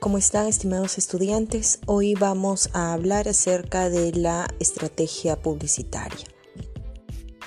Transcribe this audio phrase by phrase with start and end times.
[0.00, 1.78] ¿Cómo están estimados estudiantes?
[1.84, 6.24] Hoy vamos a hablar acerca de la estrategia publicitaria.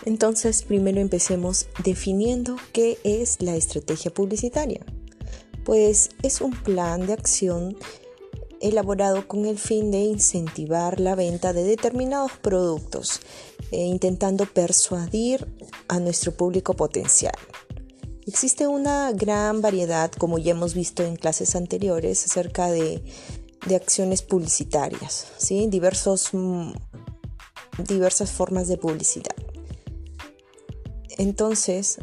[0.05, 4.85] Entonces, primero empecemos definiendo qué es la estrategia publicitaria.
[5.65, 7.75] Pues es un plan de acción
[8.61, 13.19] elaborado con el fin de incentivar la venta de determinados productos,
[13.71, 15.47] e intentando persuadir
[15.87, 17.33] a nuestro público potencial.
[18.25, 23.03] Existe una gran variedad, como ya hemos visto en clases anteriores, acerca de,
[23.75, 25.67] acciones publicitarias, ¿sí?
[25.67, 26.73] Diversos, mm,
[27.87, 29.35] diversas formas de publicidad.
[31.17, 31.99] Entonces,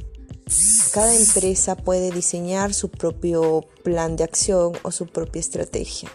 [0.92, 6.10] cada empresa puede diseñar su propio plan de acción o su propia estrategia.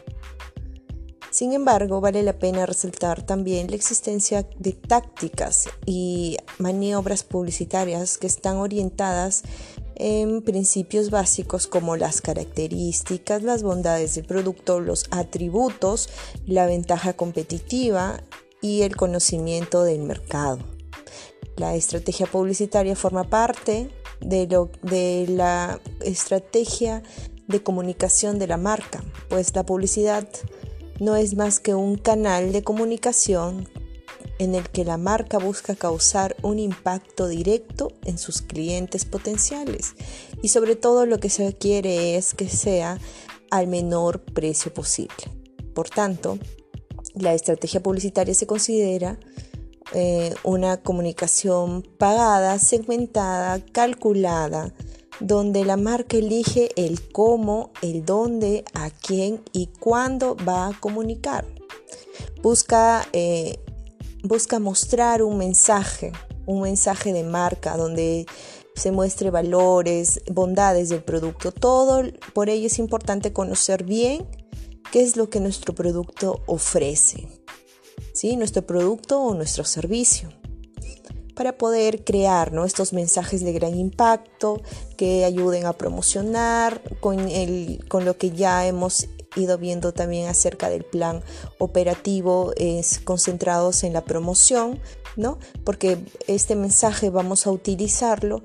[1.32, 8.27] Sin embargo, vale la pena resaltar también la existencia de tácticas y maniobras publicitarias que
[8.27, 9.44] están orientadas
[9.95, 16.10] en principios básicos como las características, las bondades del producto, los atributos,
[16.46, 18.21] la ventaja competitiva
[18.62, 20.60] y el conocimiento del mercado.
[21.57, 27.04] La estrategia publicitaria forma parte de, lo, de la estrategia
[27.48, 30.27] de comunicación de la marca, pues la publicidad
[30.99, 33.70] no es más que un canal de comunicación
[34.40, 39.96] en el que la marca busca causar un impacto directo en sus clientes potenciales
[40.41, 43.00] y sobre todo lo que se quiere es que sea
[43.52, 45.16] al menor precio posible.
[45.74, 46.38] Por tanto,
[47.13, 49.18] la estrategia publicitaria se considera
[49.94, 54.74] eh, una comunicación pagada, segmentada, calculada,
[55.20, 61.46] donde la marca elige el cómo, el dónde, a quién y cuándo va a comunicar.
[62.41, 63.60] Busca eh,
[64.28, 66.12] busca mostrar un mensaje,
[66.45, 68.25] un mensaje de marca donde
[68.75, 71.51] se muestre valores, bondades del producto.
[71.51, 72.03] Todo
[72.34, 74.28] por ello es importante conocer bien
[74.91, 77.27] qué es lo que nuestro producto ofrece.
[78.13, 78.35] ¿Sí?
[78.38, 80.29] Nuestro producto o nuestro servicio
[81.35, 84.61] para poder crear estos mensajes de gran impacto
[84.97, 90.69] que ayuden a promocionar con, el, con lo que ya hemos ido viendo también acerca
[90.69, 91.22] del plan
[91.57, 94.79] operativo es concentrados en la promoción,
[95.16, 95.40] ¿no?
[95.63, 95.97] Porque
[96.28, 98.44] este mensaje vamos a utilizarlo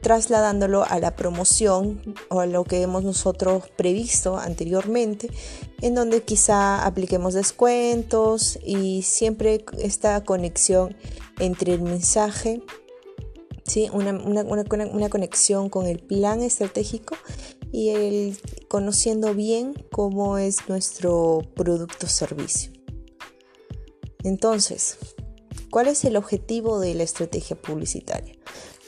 [0.00, 5.28] trasladándolo a la promoción o a lo que hemos nosotros previsto anteriormente,
[5.80, 10.96] en donde quizá apliquemos descuentos y siempre esta conexión
[11.40, 12.62] entre el mensaje,
[13.64, 13.88] ¿sí?
[13.92, 17.16] una, una, una conexión con el plan estratégico
[17.78, 22.72] y el conociendo bien cómo es nuestro producto o servicio.
[24.24, 24.98] Entonces,
[25.70, 28.34] ¿cuál es el objetivo de la estrategia publicitaria?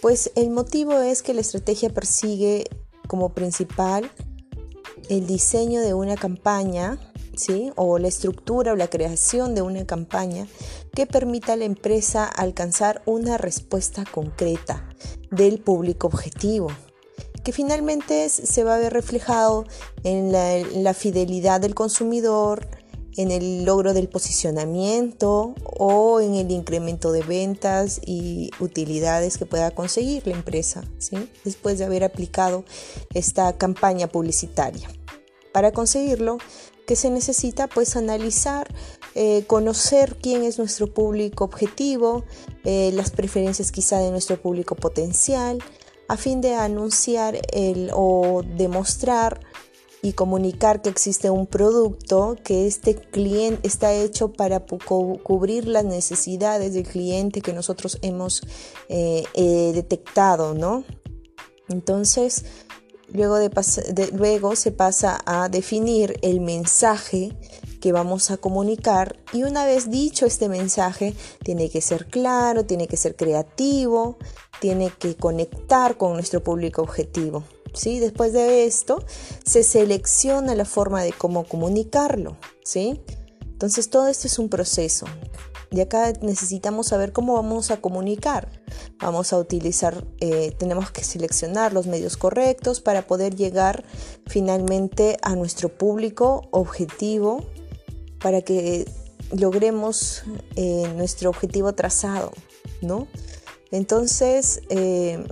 [0.02, 2.64] Pues el motivo es que la estrategia persigue
[3.06, 4.10] como principal
[5.08, 6.98] el diseño de una campaña,
[7.36, 7.70] ¿sí?
[7.76, 10.48] o la estructura o la creación de una campaña
[10.92, 14.88] que permita a la empresa alcanzar una respuesta concreta
[15.30, 16.72] del público objetivo,
[17.42, 19.66] que finalmente se va a ver reflejado
[20.04, 22.68] en la, fidelidad del consumidor,
[23.16, 29.70] en el logro del posicionamiento o en el incremento de ventas y utilidades que pueda
[29.72, 31.30] conseguir la empresa ¿sí?
[31.44, 32.64] después de haber aplicado
[33.14, 34.88] esta campaña publicitaria.
[35.52, 36.38] Para conseguirlo,
[36.86, 37.66] ¿qué se necesita?
[37.66, 38.68] Pues analizar,
[39.14, 42.24] eh, conocer quién es nuestro público objetivo,
[42.64, 45.58] eh, las preferencias quizá de nuestro público potencial,
[46.10, 49.40] a fin de anunciar el, o demostrar
[50.02, 56.74] y comunicar que existe un producto, que este cliente está hecho para cubrir las necesidades
[56.74, 58.42] del cliente que nosotros hemos
[58.88, 60.82] eh, eh, detectado, ¿no?
[61.68, 62.44] Entonces,
[63.12, 63.36] luego,
[64.12, 67.36] luego se pasa a definir el mensaje
[67.80, 72.88] que vamos a comunicar y una vez dicho este mensaje tiene que ser claro, tiene
[72.88, 74.18] que ser creativo,
[74.60, 77.44] tiene que conectar con nuestro público objetivo.
[77.74, 77.98] ¿sí?
[77.98, 79.04] Después de esto
[79.44, 82.36] se selecciona la forma de cómo comunicarlo.
[82.64, 83.00] ¿sí?
[83.40, 85.06] Entonces todo esto es un proceso.
[85.72, 88.50] Y acá necesitamos saber cómo vamos a comunicar.
[88.98, 93.84] Vamos a utilizar, eh, tenemos que seleccionar los medios correctos para poder llegar
[94.26, 97.44] finalmente a nuestro público objetivo
[98.18, 98.90] para que
[99.32, 100.24] logremos
[100.56, 102.32] eh, nuestro objetivo trazado,
[102.82, 103.06] ¿no?
[103.70, 105.24] Entonces, eh,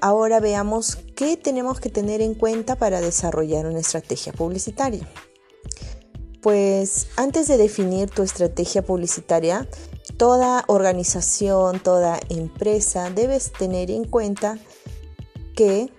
[0.00, 5.08] ahora veamos qué tenemos que tener en cuenta para desarrollar una estrategia publicitaria.
[6.40, 9.68] Pues antes de definir tu estrategia publicitaria,
[10.16, 14.58] toda organización, toda empresa debes tener en cuenta
[15.54, 15.92] que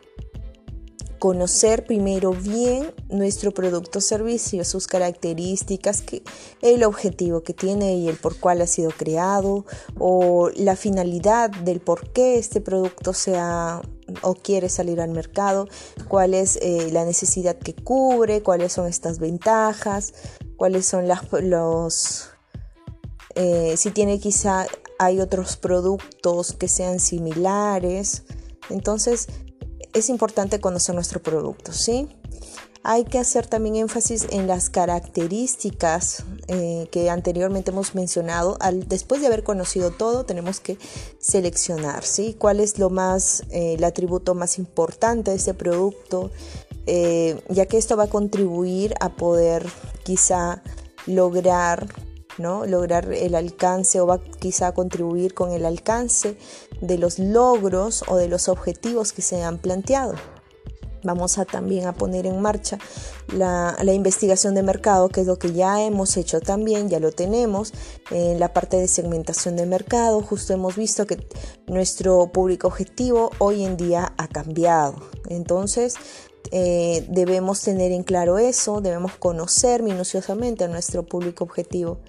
[1.24, 6.22] conocer primero bien nuestro producto o servicio, sus características, que,
[6.62, 9.66] el objetivo que tiene y el por cuál ha sido creado,
[9.98, 13.81] o la finalidad del por qué este producto sea
[14.22, 15.70] o quiere salir al mercado,
[16.10, 20.14] cuál es eh, la necesidad que cubre, cuáles son estas ventajas,
[20.58, 22.31] cuáles son las, los,
[23.36, 24.68] eh, si tiene quizá
[25.00, 28.24] hay otros productos que sean similares.
[28.69, 29.28] Entonces,
[29.94, 32.07] es importante conocer nuestro producto, ¿sí?
[32.86, 38.57] Hay que hacer también énfasis en las características eh, que anteriormente hemos mencionado.
[38.88, 40.78] después de haber conocido todo, tenemos que
[41.18, 42.36] seleccionar, ¿sí?
[42.38, 46.30] ¿Cuál es lo más, eh, el atributo más importante de este producto?
[46.86, 49.66] Eh, ya que esto va a contribuir a poder
[50.04, 50.62] quizá
[51.06, 51.88] lograr
[52.38, 52.65] ¿no?
[52.65, 56.38] lograr el alcance o va quizá a contribuir con el alcance
[56.81, 60.15] de los logros o de los objetivos que se han planteado.
[61.03, 62.80] Vamos a también a poner en marcha
[63.27, 67.74] la, investigación de mercado, que es lo que ya hemos hecho también, ya lo tenemos
[68.09, 70.21] en la parte de segmentación de mercado.
[70.21, 71.27] Justo hemos visto que
[71.68, 74.95] nuestro público objetivo hoy en día ha cambiado.
[75.27, 75.95] Entonces,
[76.51, 82.00] eh, debemos tener en claro eso, debemos conocer minuciosamente a nuestro público objetivo,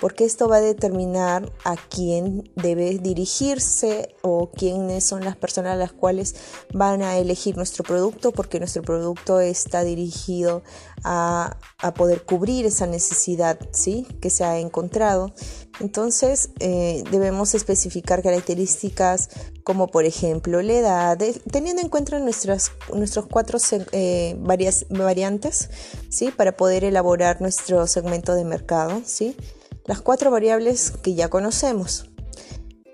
[0.00, 5.76] porque esto va a determinar a quién debe dirigirse o quiénes son las personas a
[5.76, 6.34] las cuales
[6.72, 10.62] van a elegir nuestro producto, porque nuestro producto está dirigido
[11.04, 11.56] a,
[11.96, 14.06] poder cubrir esa necesidad ¿sí?
[14.20, 15.32] que se ha encontrado.
[15.78, 19.28] Entonces eh, debemos especificar características
[19.62, 21.18] como por ejemplo la edad,
[21.50, 23.58] teniendo en cuenta nuestras, nuestros cuatro
[23.92, 25.70] eh, varias, variantes
[26.08, 26.30] ¿sí?
[26.30, 29.02] para poder elaborar nuestro segmento de mercado.
[29.04, 29.36] ¿sí?
[29.86, 32.10] Las cuatro variables que ya conocemos.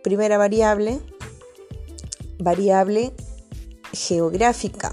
[0.03, 1.01] Primera variable,
[2.39, 3.15] variable
[3.93, 4.93] geográfica,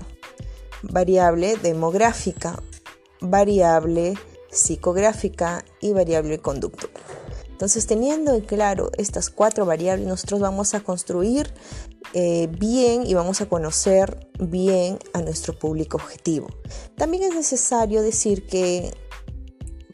[0.82, 2.62] variable demográfica,
[3.20, 4.14] variable
[4.50, 6.92] psicográfica y variable conductual.
[7.50, 11.54] Entonces, teniendo en claro estas cuatro variables, nosotros vamos a construir
[12.14, 16.48] eh, bien y vamos a conocer bien a nuestro público objetivo.
[16.96, 18.94] También es necesario decir que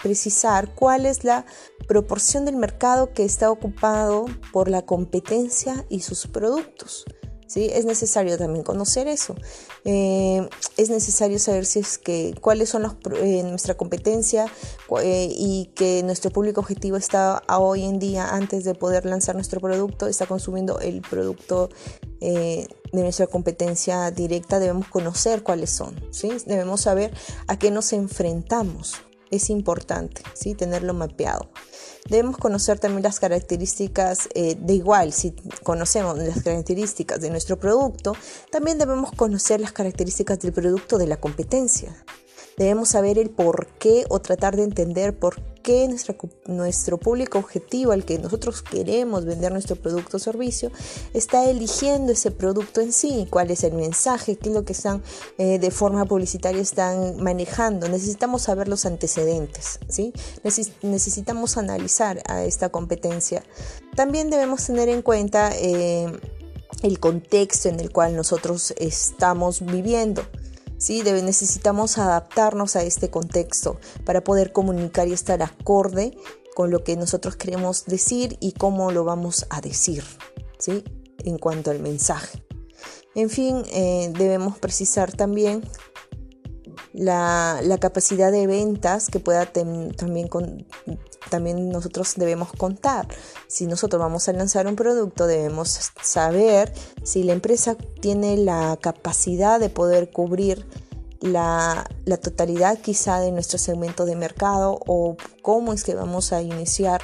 [0.06, 1.48] precisar cuál es la
[1.88, 7.06] proporción del mercado que está ocupado por la competencia y sus productos.
[7.48, 7.72] ¿sí?
[7.74, 9.34] Es necesario también conocer eso.
[9.84, 10.48] Eh,
[10.78, 14.46] es necesario saber si es que, cuáles son los, eh, nuestra competencia
[15.02, 19.60] eh, y que nuestro público objetivo está hoy en día, antes de poder lanzar nuestro
[19.60, 21.72] producto, está consumiendo el producto
[22.20, 24.60] de nuestra competencia directa.
[24.60, 25.96] Debemos conocer cuáles son.
[26.12, 26.30] ¿sí?
[26.46, 27.12] Debemos saber
[27.48, 29.02] a qué nos enfrentamos.
[29.32, 30.54] Es importante ¿sí?
[30.54, 31.50] tenerlo mapeado.
[32.10, 35.32] Debemos conocer también las características eh, de igual, si
[35.64, 38.16] conocemos las características de nuestro producto,
[38.52, 41.96] también debemos conocer las características del producto de la competencia.
[42.58, 45.90] Debemos saber el por qué o tratar de entender por qué
[46.46, 50.72] nuestro público objetivo al que nosotros queremos vender nuestro producto o servicio
[51.16, 55.02] está eligiendo ese producto en sí, cuál es el mensaje, qué es lo que están
[55.40, 57.90] eh, de forma publicitaria están manejando.
[57.90, 60.14] Necesitamos saber los antecedentes, ¿sí?
[60.84, 63.44] necesitamos analizar a esta competencia.
[63.96, 66.06] También debemos tener en cuenta eh,
[66.84, 70.22] el contexto en el cual nosotros estamos viviendo.
[70.78, 71.02] ¿Sí?
[71.04, 76.18] necesitamos adaptarnos a este contexto para poder comunicar y estar acorde
[76.56, 80.04] con lo que nosotros queremos decir y cómo lo vamos a decir
[80.58, 80.84] ¿sí?
[81.20, 82.44] en cuanto al mensaje.
[83.14, 85.64] En fin, eh, debemos precisar también
[86.94, 90.66] la, capacidad de ventas que pueda también con,
[91.30, 93.08] también nosotros debemos contar.
[93.48, 99.60] Si nosotros vamos a lanzar un producto, debemos saber si la empresa tiene la capacidad
[99.60, 100.66] de poder cubrir
[101.22, 101.90] la,
[102.22, 107.02] totalidad quizá de nuestro segmento de mercado o cómo es que vamos a iniciar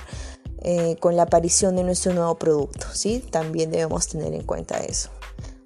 [0.64, 2.88] eh, con la aparición de nuestro nuevo producto.
[2.94, 3.24] ¿sí?
[3.32, 5.10] También debemos tener en cuenta eso.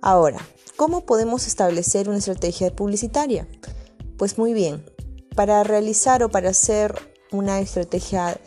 [0.02, 0.40] Ahora,
[0.78, 3.48] ¿cómo podemos establecer una estrategia publicitaria?
[4.18, 4.86] Pues muy bien,
[5.36, 8.40] para realizar o para hacer una estrategia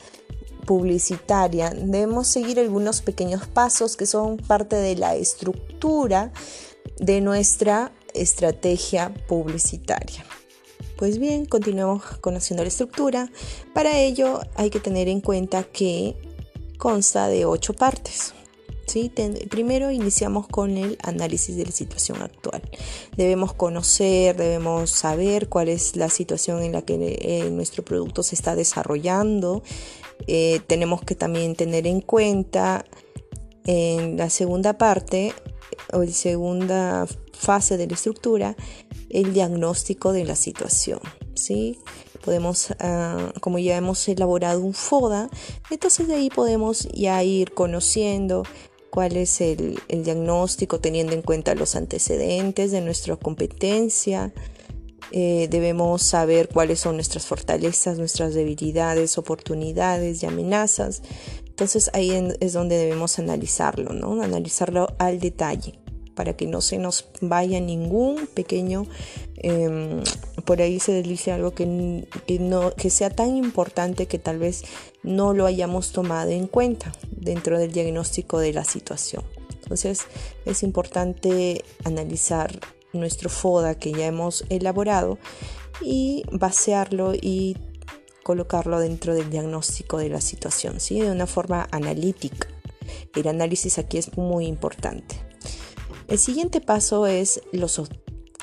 [0.66, 6.32] publicitaria, debemos seguir algunos pequeños pasos que son parte de la estructura
[6.98, 10.24] de nuestra estrategia publicitaria.
[10.96, 13.30] Pues bien, continuamos conociendo la estructura.
[13.72, 16.16] Para ello hay que tener en cuenta que
[16.76, 18.34] consta de ocho partes
[19.50, 22.62] primero iniciamos con el análisis de la situación actual.
[23.16, 28.34] Debemos conocer, debemos saber cuál es la situación en la que eh, nuestro producto se
[28.34, 29.62] está desarrollando.
[30.26, 32.84] Eh, tenemos que también tener en cuenta
[33.66, 35.34] en la segunda parte
[35.92, 38.56] o la segunda fase de la estructura
[39.10, 41.00] el diagnóstico de la situación.
[41.34, 41.78] ¿sí?
[42.24, 45.30] Podemos, ah, como ya hemos elaborado un FODA,
[45.70, 48.42] entonces de ahí podemos ya ir conociendo
[48.90, 54.32] cuál es el, el diagnóstico teniendo en cuenta los antecedentes de nuestra competencia,
[55.10, 61.02] eh, debemos saber cuáles son nuestras fortalezas, nuestras debilidades, oportunidades y amenazas.
[61.46, 64.22] Entonces ahí es donde debemos analizarlo, ¿no?
[64.22, 65.78] Analizarlo al detalle
[66.18, 68.86] para que no se nos vaya ningún pequeño,
[69.36, 70.02] em,
[70.44, 74.64] por ahí se deslice algo que, no, que sea tan importante que tal vez
[75.04, 79.22] no lo hayamos tomado en cuenta dentro del diagnóstico de la situación.
[79.62, 80.06] Entonces
[80.44, 82.50] es importante analizar
[82.92, 85.18] nuestro FODA que ya hemos elaborado
[85.80, 87.56] y vaciarlo y
[88.24, 91.00] colocarlo dentro del diagnóstico de la situación, ¿sí?
[91.00, 92.48] de una forma analítica.
[93.14, 95.27] El análisis aquí es muy importante.
[96.08, 97.80] El siguiente paso es los,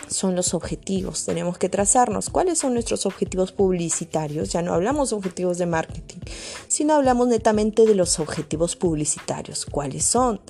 [0.07, 1.25] son los objetivos.
[1.25, 4.51] Tenemos que trazarnos cuáles son nuestros objetivos publicitarios.
[4.51, 6.19] Ya no hablamos de objetivos de marketing,
[6.67, 9.65] sino hablamos netamente de los objetivos publicitarios.
[9.65, 10.41] ¿Cuáles son?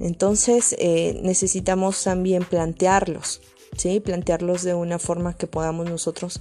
[0.00, 3.40] Entonces eh, necesitamos también plantearlos,
[3.78, 4.00] ¿sí?
[4.00, 6.40] plantearlos de una forma que podamos nosotros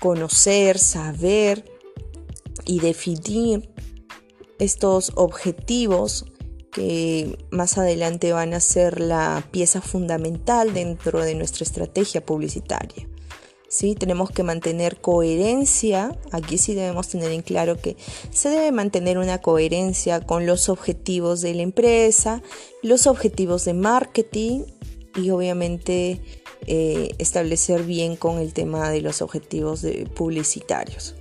[0.00, 1.64] conocer, saber
[2.64, 3.70] y definir
[4.58, 6.26] estos objetivos
[6.72, 13.06] que más adelante van a ser la pieza fundamental dentro de nuestra estrategia publicitaria.
[13.68, 13.94] ¿sí?
[13.94, 17.96] Tenemos que mantener coherencia, aquí sí debemos tener en claro que
[18.30, 22.42] se debe mantener una coherencia con los objetivos de la empresa,
[22.82, 24.64] los objetivos de marketing
[25.14, 26.20] y obviamente
[26.66, 31.14] eh, establecer bien con el tema de los objetivos de publicitarios.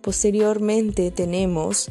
[0.00, 1.90] Posteriormente tenemos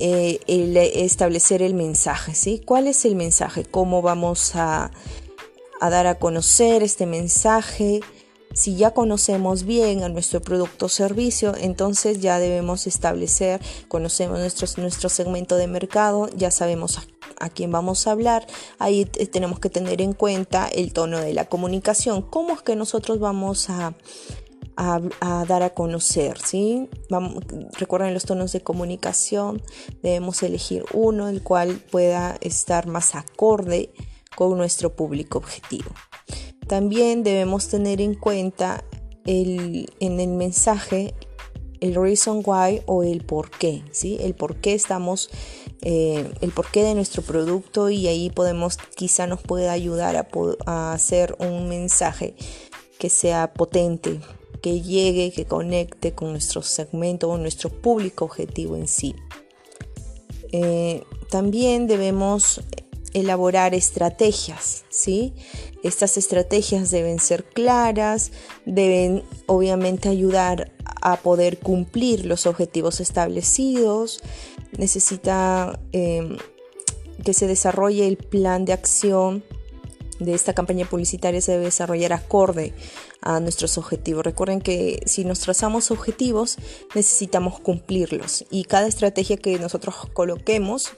[0.00, 2.60] eh, el establecer el mensaje, ¿sí?
[2.64, 3.64] ¿Cuál es el mensaje?
[3.64, 4.90] ¿Cómo vamos a
[5.80, 8.00] a dar a conocer este mensaje.
[8.52, 14.66] Si ya conocemos bien a nuestro producto o servicio, entonces ya debemos establecer, conocemos nuestro,
[14.82, 16.98] nuestro segmento de mercado, ya sabemos
[17.38, 18.46] a, quién vamos a hablar.
[18.78, 22.22] Ahí tenemos que tener en cuenta el tono de la comunicación.
[22.22, 23.94] ¿Cómo es que nosotros vamos a,
[24.76, 25.00] a,
[25.46, 26.88] dar a conocer, ¿sí?
[27.10, 27.44] Vamos,
[27.78, 29.62] recuerden los tonos de comunicación,
[30.02, 33.92] debemos elegir uno el cual pueda estar más acorde
[34.36, 35.90] con nuestro público objetivo.
[36.66, 38.84] También debemos tener en cuenta
[39.26, 41.14] el, en el mensaje
[41.80, 44.18] el reason why o el por qué, ¿sí?
[44.20, 45.30] El por qué estamos,
[45.82, 50.28] eh, el porqué de nuestro producto y ahí podemos, quizá nos pueda ayudar a,
[50.66, 52.34] a, hacer un mensaje
[52.98, 54.20] que sea potente,
[54.60, 59.14] que llegue, que conecte con nuestro segmento o nuestro público objetivo en sí.
[60.52, 62.60] Eh, también debemos
[63.12, 65.32] elaborar estrategias, ¿sí?
[65.82, 68.32] Estas estrategias deben ser claras,
[68.66, 74.20] deben obviamente ayudar a poder cumplir los objetivos establecidos,
[74.76, 76.36] necesita em,
[77.24, 79.44] que se desarrolle el plan de acción
[80.20, 82.72] de esta campaña publicitaria se debe desarrollar acorde
[83.22, 84.24] a nuestros objetivos.
[84.24, 86.58] Recuerden que si nos trazamos objetivos
[86.94, 90.92] necesitamos cumplirlos y cada estrategia que nosotros coloquemos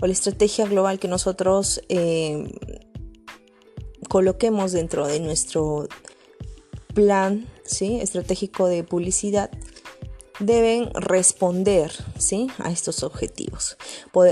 [0.00, 2.48] o la estrategia global que nosotros eh,
[4.08, 5.88] coloquemos dentro de nuestro
[6.94, 8.00] plan ¿sí?
[8.00, 9.50] estratégico de publicidad
[10.40, 12.48] deben responder ¿sí?
[12.58, 13.76] a estos objetivos.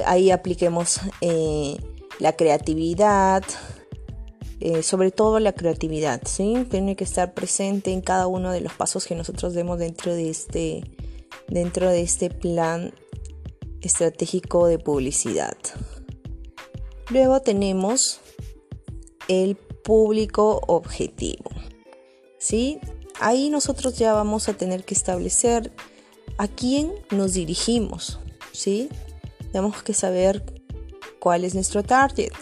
[0.04, 1.76] Ahí apliquemos eh,
[2.18, 3.42] la creatividad,
[4.60, 6.66] eh, sobre todo la creatividad, ¿sí?
[6.70, 10.30] tiene que estar presente en cada uno de los pasos que nosotros demos dentro de
[10.30, 10.84] este,
[11.48, 12.94] dentro de este plan
[13.82, 15.56] estratégico de publicidad.
[17.10, 18.20] Luego tenemos
[19.28, 21.50] el público objetivo.
[22.38, 22.78] ¿sí?
[23.20, 25.72] Ahí nosotros ya vamos a tener que establecer
[26.38, 28.18] a quién nos dirigimos.
[28.52, 28.88] ¿sí?
[29.52, 30.42] Tenemos que saber
[31.20, 32.32] cuál es nuestro target.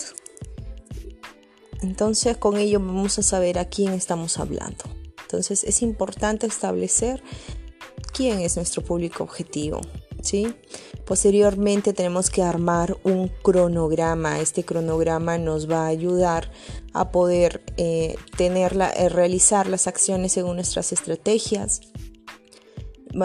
[1.84, 4.84] Entonces con ello vamos a saber a quién estamos hablando.
[5.20, 7.22] Entonces es importante establecer
[8.14, 9.82] quién es nuestro público objetivo.
[10.22, 10.54] ¿sí?
[11.04, 14.40] Posteriormente tenemos que armar un cronograma.
[14.40, 16.50] Este cronograma nos va a ayudar
[16.94, 21.82] a poder eh, eh, realizar las acciones según nuestras estrategias.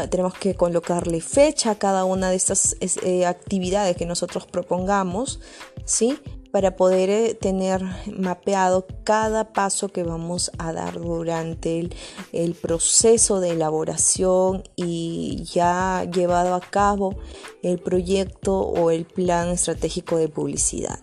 [0.10, 5.40] tenemos que colocarle fecha a cada una de estas eh, actividades que nosotros propongamos,
[5.86, 6.20] ¿sí?
[6.52, 11.90] Para poder eh, tener mapeado cada paso que vamos a dar durante
[12.32, 17.16] el, proceso de elaboración y ya llevado a cabo
[17.62, 21.00] el proyecto o el plan estratégico de publicidad.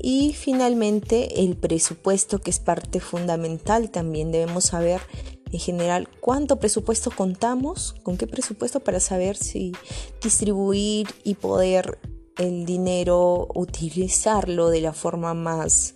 [0.00, 3.90] Y finalmente el presupuesto, que es parte fundamental.
[3.90, 5.00] También debemos saber
[5.52, 9.72] en general cuánto presupuesto contamos, con qué presupuesto para saber si
[10.22, 11.98] distribuir y poder
[12.38, 15.94] el dinero utilizarlo de la forma más,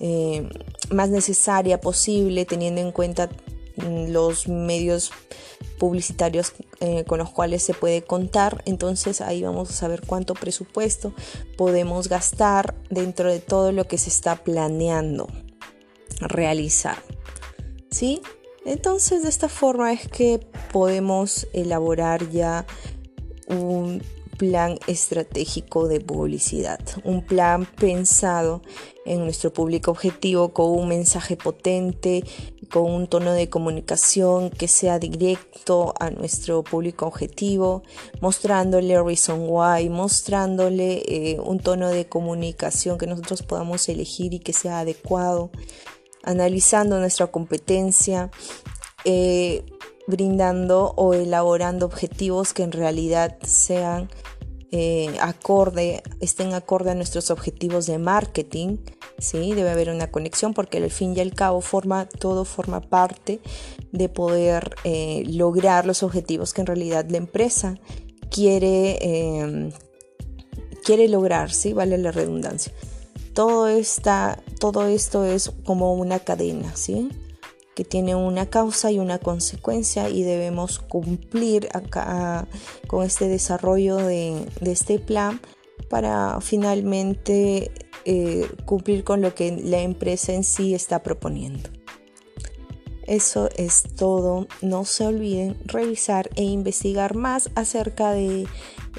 [0.00, 0.48] eh,
[0.90, 3.28] más necesaria posible, teniendo en cuenta
[3.76, 5.12] mm, los medios
[5.78, 8.62] publicitarios eh, con los cuales se puede contar.
[8.66, 11.12] Entonces ahí vamos a saber cuánto presupuesto
[11.56, 15.28] podemos gastar dentro de todo lo que se está planeando
[16.20, 16.98] realizar.
[17.90, 18.20] ¿Sí?
[18.64, 20.40] Entonces de esta forma es que
[20.72, 22.66] podemos elaborar ya
[23.48, 24.02] un
[24.36, 28.62] plan estratégico de publicidad, un plan pensado
[29.04, 32.24] en nuestro público objetivo con un mensaje potente,
[32.70, 37.82] con un tono de comunicación que sea directo a nuestro público objetivo,
[38.20, 44.52] mostrándole reason why, mostrándole eh, un tono de comunicación que nosotros podamos elegir y que
[44.52, 45.50] sea adecuado,
[46.24, 48.30] analizando nuestra competencia.
[49.04, 49.64] Eh,
[50.06, 54.08] brindando o elaborando objetivos que en realidad sean
[54.72, 58.78] eh, acorde, estén acorde a nuestros objetivos de marketing,
[59.18, 59.54] ¿sí?
[59.54, 63.40] Debe haber una conexión porque al fin y al cabo forma, todo forma parte
[63.92, 67.78] de poder eh, lograr los objetivos que en realidad la empresa
[68.28, 69.70] quiere, em,
[70.84, 71.72] quiere lograr, ¿sí?
[71.72, 72.72] Vale la redundancia.
[73.34, 77.08] Todo, esta, todo esto es como una cadena, ¿sí?
[77.76, 82.48] Que tiene una causa y una consecuencia y debemos cumplir acá
[82.86, 85.42] con este desarrollo de, este plan
[85.90, 87.70] para finalmente
[88.06, 91.68] eh, cumplir con lo que la empresa en sí está proponiendo.
[93.06, 94.48] Eso es todo.
[94.62, 98.46] No se olviden revisar e investigar más acerca de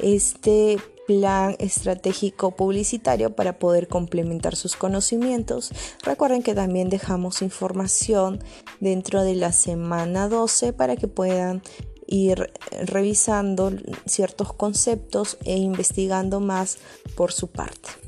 [0.03, 5.71] este plan estratégico publicitario para poder complementar sus conocimientos.
[6.03, 8.43] Recuerden que también dejamos información
[8.79, 11.63] dentro de la semana 12 para que puedan
[12.05, 12.51] ir
[12.85, 13.71] revisando
[14.05, 16.77] ciertos conceptos e investigando más
[17.15, 18.06] por su parte.